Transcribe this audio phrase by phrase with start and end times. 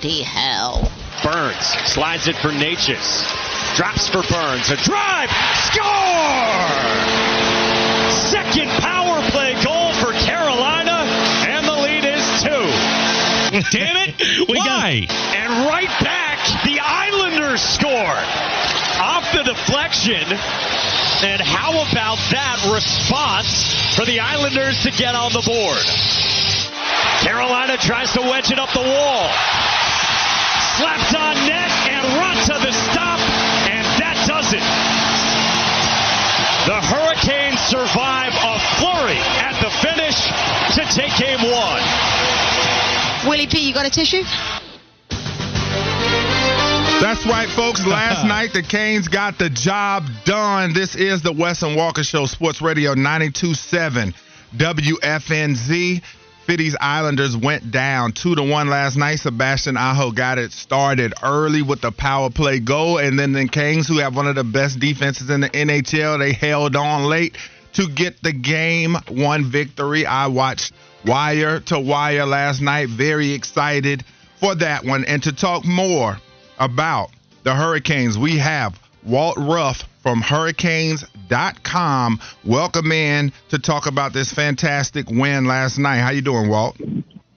[0.00, 0.90] Bloody hell.
[1.22, 3.28] Burns slides it for Necas.
[3.76, 4.70] Drops for Burns.
[4.70, 5.28] A drive.
[5.68, 6.56] Score!
[8.08, 11.04] Second power play goal for Carolina,
[11.52, 12.48] and the lead is two.
[13.76, 14.48] Damn it!
[14.48, 15.06] Why?
[15.36, 17.92] And right back, the Islanders score
[19.04, 20.24] off the deflection.
[21.28, 25.84] And how about that response for the Islanders to get on the board?
[27.20, 29.28] Carolina tries to wedge it up the wall.
[30.80, 33.20] Slapped on net and Raanta the stop,
[33.68, 34.64] and that does it.
[36.64, 40.16] The Hurricanes survive a flurry at the finish
[40.76, 41.82] to take game one.
[43.28, 44.22] Willie P, you got a tissue?
[47.00, 47.84] That's right, folks.
[47.86, 50.72] Last night, the Canes got the job done.
[50.72, 54.14] This is the Wes and Walker Show, Sports Radio 92.7
[54.56, 56.02] WFNZ.
[56.50, 59.20] Fitty's Islanders went down two to one last night.
[59.20, 63.86] Sebastian Aho got it started early with the power play goal, and then the Kings,
[63.86, 67.38] who have one of the best defenses in the NHL, they held on late
[67.74, 70.04] to get the game one victory.
[70.04, 70.72] I watched
[71.06, 72.88] wire to wire last night.
[72.88, 74.04] Very excited
[74.40, 76.18] for that one, and to talk more
[76.58, 77.10] about
[77.44, 80.20] the Hurricanes, we have Walt Ruff from
[81.30, 82.20] Hurricanes.com.
[82.44, 85.98] Welcome in to talk about this fantastic win last night.
[85.98, 86.76] How you doing, Walt?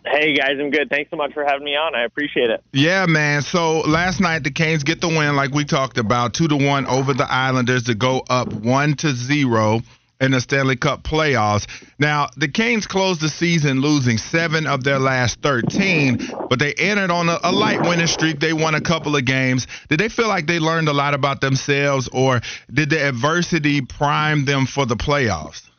[0.05, 0.89] Hey guys, I'm good.
[0.89, 1.95] Thanks so much for having me on.
[1.95, 2.61] I appreciate it.
[2.73, 3.41] Yeah, man.
[3.41, 6.85] So last night the Canes get the win, like we talked about, two to one
[6.87, 9.81] over the Islanders to go up one to zero
[10.21, 11.67] in the Stanley Cup playoffs.
[11.99, 17.11] Now, the Canes closed the season losing seven of their last 13, but they entered
[17.11, 18.39] on a, a, light winning streak.
[18.39, 19.67] They won a couple of games.
[19.89, 24.45] Did they feel like they learned a lot about themselves, or did the adversity prime
[24.45, 25.69] them for the playoffs?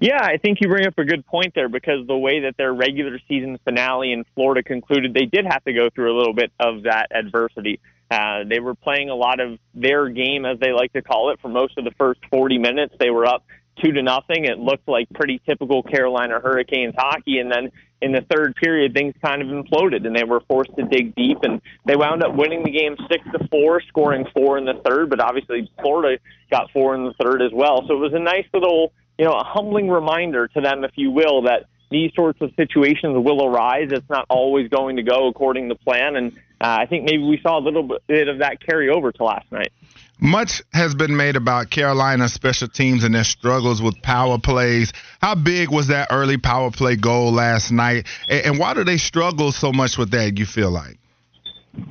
[0.00, 2.72] Yeah, I think you bring up a good point there because the way that their
[2.72, 6.52] regular season finale in Florida concluded, they did have to go through a little bit
[6.58, 7.80] of that adversity.
[8.10, 11.40] Uh, they were playing a lot of their game, as they like to call it,
[11.40, 12.94] for most of the first 40 minutes.
[12.98, 13.44] They were up
[13.82, 14.44] two to nothing.
[14.44, 17.70] It looked like pretty typical Carolina Hurricanes hockey, and then
[18.02, 21.38] in the third period, things kind of imploded, and they were forced to dig deep,
[21.42, 25.08] and they wound up winning the game six to four, scoring four in the third.
[25.10, 26.20] But obviously, Florida
[26.50, 27.84] got four in the third as well.
[27.86, 31.10] So it was a nice little, you know, a humbling reminder to them, if you
[31.10, 33.88] will, that these sorts of situations will arise.
[33.92, 37.40] It's not always going to go according to plan, and uh, I think maybe we
[37.42, 39.72] saw a little bit of that carry over to last night.
[40.18, 44.92] Much has been made about Carolina's special teams and their struggles with power plays.
[45.20, 48.06] How big was that early power play goal last night?
[48.28, 50.98] And why do they struggle so much with that, you feel like?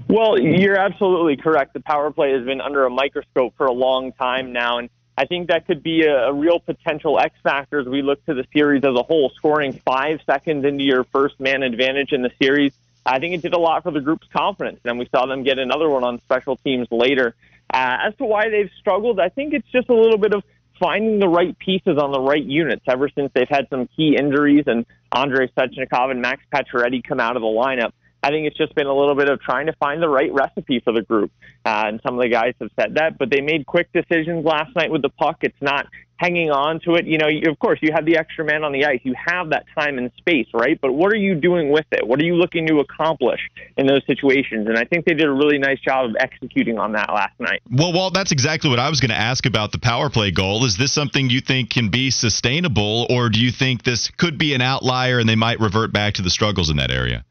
[0.08, 1.74] Well, you're absolutely correct.
[1.74, 4.80] The power play has been under a microscope for a long time now.
[4.80, 8.26] And I think that could be a, a real potential X factor as we look
[8.26, 9.30] to the series as a whole.
[9.36, 12.74] Scoring five seconds into your first man advantage in the series,
[13.06, 14.80] I think it did a lot for the group's confidence.
[14.84, 17.36] And we saw them get another one on special teams later.
[17.74, 20.44] Uh, as to why they've struggled, I think it's just a little bit of
[20.80, 24.66] finding the right pieces on the right units ever since they've had some key injuries
[24.68, 27.92] and Andrei Svechnikov and Max Pacioretty come out of the lineup.
[28.22, 30.82] I think it's just been a little bit of trying to find the right recipe
[30.84, 31.32] for the group.
[31.64, 34.76] Uh, and some of the guys have said that, but they made quick decisions last
[34.76, 35.38] night with the puck.
[35.42, 35.86] It's not
[36.18, 37.06] hanging on to it.
[37.06, 39.00] You know, you, of course, you have the extra man on the ice.
[39.04, 40.80] You have that time and space, right?
[40.82, 42.08] But what are you doing with it?
[42.08, 43.40] What are you looking to accomplish
[43.78, 44.68] in those situations?
[44.68, 47.62] And I think they did a really nice job of executing on that last night.
[47.70, 50.66] Well, Walt, that's exactly what I was going to ask about the power play goal.
[50.66, 54.54] Is this something you think can be sustainable, or do you think this could be
[54.54, 57.26] an outlier and they might revert back to the struggles in that area?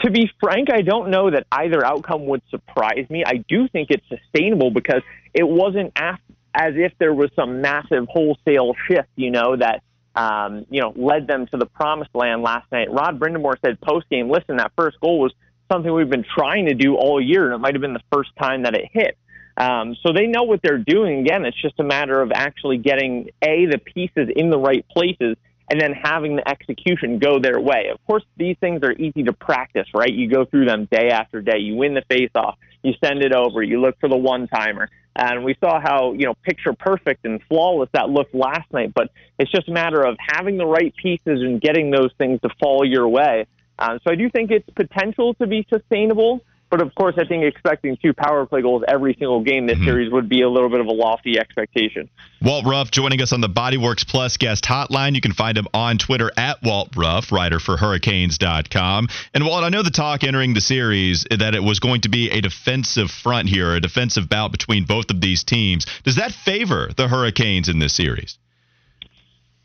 [0.00, 3.24] to be frank, I don't know that either outcome would surprise me.
[3.24, 5.02] I do think it's sustainable because
[5.34, 6.16] it wasn't as,
[6.56, 9.82] as if there was some massive wholesale shift, you know, that
[10.14, 12.90] um, you know led them to the promised land last night.
[12.90, 15.32] Rod Brind'Amour said post game, "Listen, that first goal was
[15.70, 18.30] something we've been trying to do all year, and it might have been the first
[18.40, 19.16] time that it hit."
[19.58, 21.20] Um, so they know what they're doing.
[21.20, 25.36] Again, it's just a matter of actually getting a the pieces in the right places
[25.70, 27.88] and then having the execution go their way.
[27.92, 30.12] Of course, these things are easy to practice, right?
[30.12, 31.58] You go through them day after day.
[31.58, 32.56] You win the face-off.
[32.82, 33.62] You send it over.
[33.62, 34.88] You look for the one-timer.
[35.18, 38.92] And we saw how, you know, picture perfect and flawless that looked last night.
[38.94, 42.50] But it's just a matter of having the right pieces and getting those things to
[42.60, 43.46] fall your way.
[43.78, 46.42] Uh, so I do think it's potential to be sustainable.
[46.68, 49.84] But of course, I think expecting two power play goals every single game this mm-hmm.
[49.84, 52.08] series would be a little bit of a lofty expectation.
[52.42, 55.14] Walt Ruff joining us on the Bodyworks Plus guest hotline.
[55.14, 59.08] You can find him on Twitter at Walt Ruff, writer for Hurricanes.com.
[59.32, 62.30] And Walt, I know the talk entering the series that it was going to be
[62.30, 65.86] a defensive front here, a defensive bout between both of these teams.
[66.02, 68.38] Does that favor the Hurricanes in this series?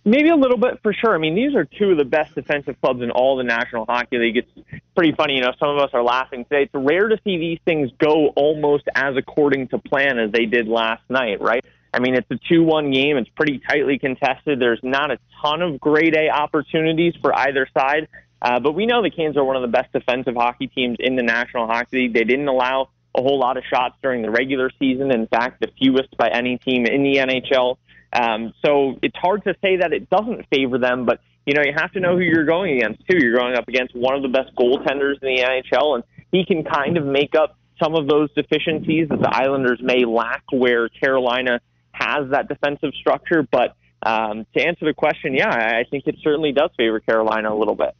[0.03, 1.13] Maybe a little bit for sure.
[1.13, 4.17] I mean, these are two of the best defensive clubs in all the National Hockey
[4.17, 4.37] League.
[4.37, 6.63] It's pretty funny, you know, some of us are laughing today.
[6.63, 10.67] It's rare to see these things go almost as according to plan as they did
[10.67, 11.63] last night, right?
[11.93, 13.17] I mean, it's a 2 1 game.
[13.17, 14.59] It's pretty tightly contested.
[14.59, 18.07] There's not a ton of grade A opportunities for either side.
[18.41, 21.15] Uh, but we know the Canes are one of the best defensive hockey teams in
[21.15, 22.13] the National Hockey League.
[22.13, 25.11] They didn't allow a whole lot of shots during the regular season.
[25.11, 27.77] In fact, the fewest by any team in the NHL.
[28.13, 31.73] Um, so it's hard to say that it doesn't favor them, but you know you
[31.75, 33.17] have to know who you're going against too.
[33.19, 36.63] You're going up against one of the best goaltenders in the NHL, and he can
[36.63, 41.59] kind of make up some of those deficiencies that the Islanders may lack, where Carolina
[41.91, 43.47] has that defensive structure.
[43.49, 47.57] But um, to answer the question, yeah, I think it certainly does favor Carolina a
[47.57, 47.95] little bit.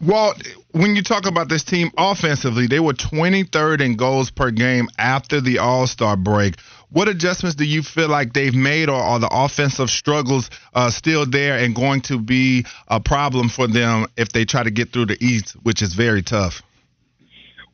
[0.00, 0.34] Well,
[0.72, 5.40] when you talk about this team offensively, they were 23rd in goals per game after
[5.40, 6.56] the All Star break.
[6.94, 11.26] What adjustments do you feel like they've made, or are the offensive struggles uh, still
[11.26, 15.06] there and going to be a problem for them if they try to get through
[15.06, 16.62] the East, which is very tough?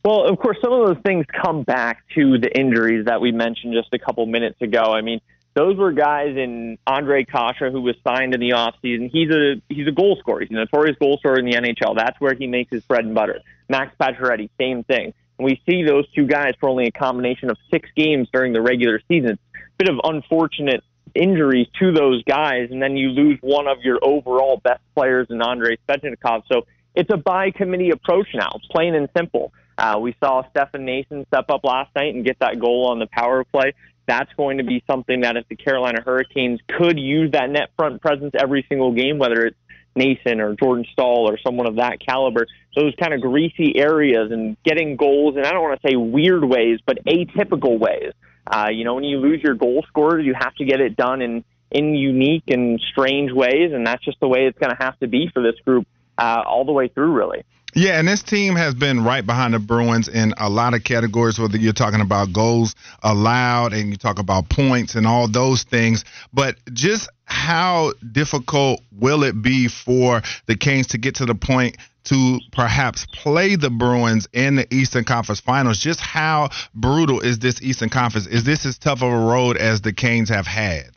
[0.03, 3.75] Well, of course, some of those things come back to the injuries that we mentioned
[3.75, 4.85] just a couple minutes ago.
[4.85, 5.21] I mean,
[5.53, 9.11] those were guys in Ondrej Kase, who was signed in the offseason.
[9.13, 10.41] He's a he's a goal scorer.
[10.41, 11.95] He's a notorious goal scorer in the NHL.
[11.95, 13.41] That's where he makes his bread and butter.
[13.69, 15.13] Max Pacioretty, same thing.
[15.41, 18.61] And we see those two guys for only a combination of six games during the
[18.61, 19.39] regular season.
[19.79, 20.85] Bit of unfortunate
[21.15, 25.41] injuries to those guys, and then you lose one of your overall best players in
[25.41, 26.43] Andrei Svechnikov.
[26.53, 29.55] So it's a by committee approach now, plain and simple.
[29.79, 33.07] Uh, we saw Stefan Noesen step up last night and get that goal on the
[33.07, 33.73] power play.
[34.07, 38.03] That's going to be something that if the Carolina Hurricanes could use that net front
[38.03, 39.57] presence every single game, whether it's
[39.97, 44.31] Noesen or Jordan Staal or someone of that caliber, So those kind of greasy areas
[44.31, 48.13] and getting goals, and I don't want to say weird ways, but atypical ways.
[48.47, 51.23] Uh, you know, when you lose your goal scorer, you have to get it done
[51.23, 54.99] in in unique and strange ways, and that's just the way it's going to have
[54.99, 55.87] to be for this group
[56.19, 57.45] uh, all the way through, really.
[57.75, 61.39] Yeah, and this team has been right behind the Bruins in a lot of categories,
[61.39, 66.05] whether you're talking about goals allowed and you talk about points and all those things.
[66.33, 71.77] But just how difficult will it be for the Canes to get to the point
[72.05, 75.79] to perhaps play the Bruins in the Eastern Conference Finals?
[75.79, 78.27] Just how brutal is this Eastern Conference?
[78.27, 80.91] Is this as tough of a road as the Canes have had?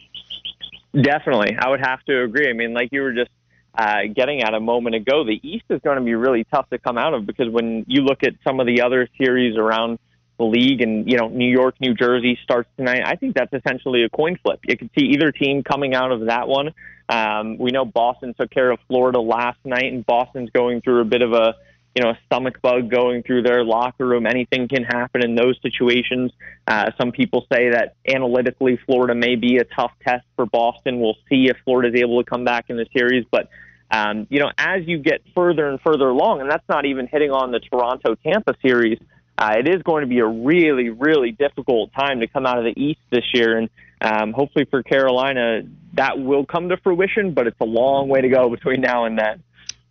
[1.00, 1.56] Definitely.
[1.60, 2.50] I would have to agree.
[2.50, 3.30] I mean, like you were just
[3.76, 6.78] uh, getting at a moment ago, the East is going to be really tough to
[6.78, 10.00] come out of because when you look at some of the other series around
[10.38, 14.04] the league and, you know, New York, New Jersey starts tonight, I think that's essentially
[14.04, 14.60] a coin flip.
[14.68, 16.72] You can see either team coming out of that one.
[17.10, 21.06] Um, we know Boston took care of Florida last night, and Boston's going through a
[21.06, 21.56] bit of a
[21.96, 24.26] you know, a stomach bug going through their locker room.
[24.26, 26.32] Anything can happen in those situations.
[26.68, 31.00] Uh, some people say that analytically, Florida may be a tough test for Boston.
[31.00, 33.26] We'll see if Florida is able to come back in the series.
[33.30, 33.50] But,
[33.92, 37.30] um, you know, as you get further and further along, and that's not even hitting
[37.30, 39.00] on the Toronto Tampa series,
[39.38, 42.64] uh, it is going to be a really, really difficult time to come out of
[42.64, 43.58] the East this year.
[43.58, 43.70] And
[44.02, 45.62] um, hopefully for Carolina,
[45.94, 49.18] that will come to fruition, but it's a long way to go between now and
[49.18, 49.44] then.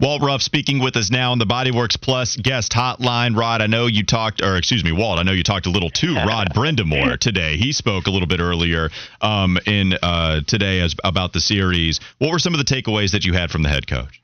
[0.02, 3.37] Walt Ruff speaking with us now on the Bodyworks Plus guest hotline.
[3.37, 5.90] Rod, I know you talked, or excuse me, Walt, I know you talked a little
[5.90, 7.56] to Rod Brind'Amour today.
[7.56, 8.90] He spoke a little bit earlier
[9.21, 12.00] um, in uh, today as, about the series.
[12.18, 14.21] What were some of the takeaways that you had from the head coach?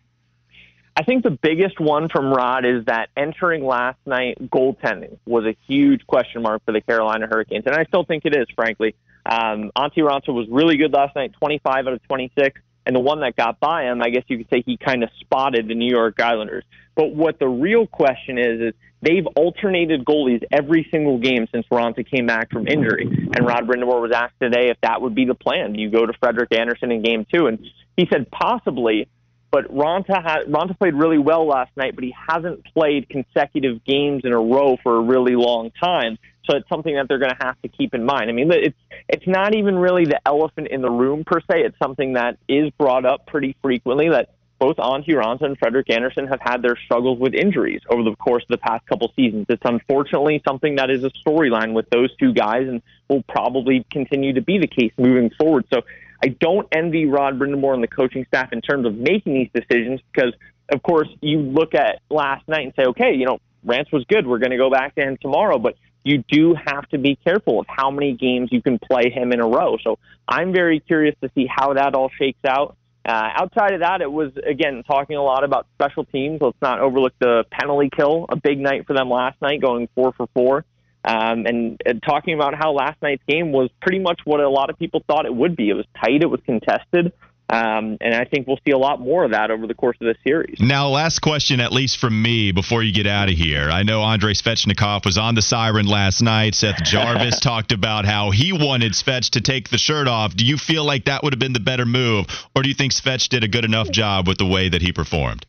[0.97, 5.56] I think the biggest one from Rod is that entering last night, goaltending was a
[5.68, 8.97] huge question mark for the Carolina Hurricanes, and I still think it is, frankly.
[9.25, 12.61] Um, Antti Raanta was really good last night, 25 out of 26.
[12.88, 15.11] And the one that got by him, I guess you could say he kind of
[15.21, 16.64] spotted the New York Islanders.
[16.97, 22.11] But what the real question is, is they've alternated goalies every single game since Raanta
[22.11, 23.07] came back from injury.
[23.07, 25.75] And Rod Brind'Amour was asked today if that would be the plan.
[25.75, 27.47] You go to Frederik Andersen in game two.
[27.47, 27.59] And
[27.95, 29.07] he said possibly,
[29.50, 34.23] but Raanta, ha- Raanta played really well last night, but he hasn't played consecutive games
[34.25, 36.18] in a row for a really long time.
[36.48, 38.30] So it's something that they're going to have to keep in mind.
[38.30, 38.78] I mean, it's
[39.08, 41.62] it's not even really the elephant in the room per se.
[41.62, 46.26] It's something that is brought up pretty frequently that both Antti Raanta and Frederik Andersen
[46.26, 49.46] have had their struggles with injuries over the course of the past couple seasons.
[49.48, 54.32] It's unfortunately something that is a storyline with those two guys and will probably continue
[54.32, 55.64] to be the case moving forward.
[55.72, 55.82] So
[56.24, 60.00] I don't envy Rod Brind'Amour and the coaching staff in terms of making these decisions
[60.12, 60.34] because
[60.70, 64.26] of course, you look at last night and say, okay, you know, Rance was good.
[64.26, 65.76] We're going to go back to him tomorrow, but
[66.08, 69.40] you do have to be careful of how many games you can play him in
[69.40, 69.76] a row.
[69.84, 72.76] So I'm very curious to see how that all shakes out.
[73.04, 76.40] Uh, outside of that, it was again talking a lot about special teams.
[76.40, 80.12] Let's not overlook the penalty kill, a big night for them last night, going four
[80.12, 80.64] for four,
[81.04, 84.68] um, and, and talking about how last night's game was pretty much what a lot
[84.68, 85.68] of people thought it would be.
[85.70, 87.12] It was tight, it was contested.
[87.50, 90.06] Um, and I think we'll see a lot more of that over the course of
[90.06, 90.60] this series.
[90.60, 93.70] Now, last question, at least from me, before you get out of here.
[93.70, 96.54] I know Andrei Svechnikov was on the siren last night.
[96.54, 100.36] Seth Jarvis talked about how he wanted Svech to take the shirt off.
[100.36, 102.92] Do you feel like that would have been the better move, or do you think
[102.92, 105.46] Svech did a good enough job with the way that he performed?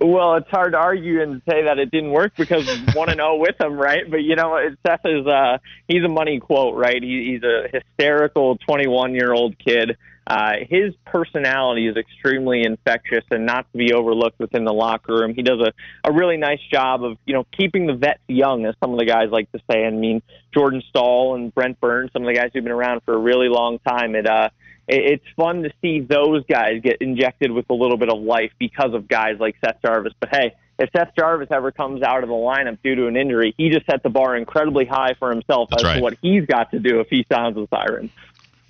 [0.00, 3.36] Well, it's hard to argue and say that it didn't work because one and zero
[3.40, 4.08] with him, right?
[4.08, 7.02] But you know, Seth is uh, he's a money quote, right?
[7.02, 9.96] He, he's a hysterical twenty one year old kid
[10.28, 15.34] uh, his personality is extremely infectious and not to be overlooked within the locker room.
[15.34, 15.72] He does a,
[16.06, 19.06] a really nice job of, you know, keeping the vets young, as some of the
[19.06, 19.86] guys like to say.
[19.86, 20.20] I mean,
[20.52, 23.48] Jordan Staal and Brent Burns, some of the guys who've been around for a really
[23.48, 24.14] long time.
[24.14, 24.50] It, uh,
[24.86, 28.52] it, it's fun to see those guys get injected with a little bit of life
[28.58, 30.12] because of guys like Seth Jarvis.
[30.20, 33.54] But hey, if Seth Jarvis ever comes out of the lineup due to an injury,
[33.56, 35.96] he just set the bar incredibly high for himself That's as right.
[35.96, 38.10] to what he's got to do if he sounds a siren.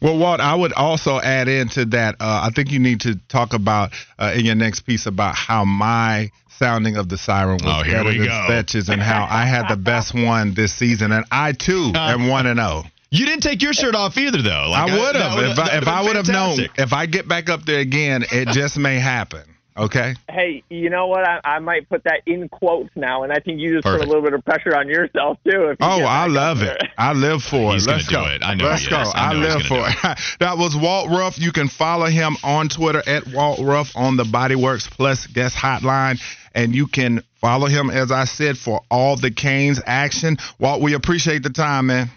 [0.01, 2.17] Well, Walt, I would also add into that.
[2.21, 5.65] Uh, I think you need to talk about uh, in your next piece about how
[5.65, 8.93] my sounding of the siren was Oh, better than go.
[8.93, 12.61] And how I had the best one this season, and I too am one and
[12.61, 12.83] oh.
[12.83, 12.93] zero.
[13.11, 14.69] You didn't take your shirt off either, though.
[14.71, 16.59] Like, I would have if I, if I would have known.
[16.77, 19.45] If I get back up there again, it just may happen.
[19.79, 20.15] Okay.
[20.29, 21.27] Hey, you know what?
[21.27, 24.07] I, I might put that in quotes now, and I think you just put a
[24.07, 25.69] little bit of pressure on yourself too.
[25.69, 26.77] If you Oh, I love it.
[26.81, 26.91] there.
[26.99, 27.87] I live for He's it.
[27.87, 28.25] gonna Let's do go.
[28.27, 28.43] it.
[28.45, 28.97] I know Let's go.
[28.97, 30.19] I I, know he's live gonna for it.
[30.41, 31.39] that was Walt Ruff.
[31.39, 36.21] You can follow him on Twitter at Walt Ruff on the Bodyworks Plus guest hotline.
[36.55, 40.39] And you can follow him, as I said, for all the Canes action.
[40.59, 42.11] Walt, we appreciate the time, man.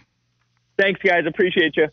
[0.79, 1.25] Thanks, guys.
[1.27, 1.89] Appreciate you.